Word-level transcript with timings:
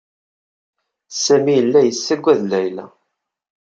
Samy 1.23 1.51
yella 1.57 1.79
yessaggad 1.83 2.41
Layla. 2.51 2.85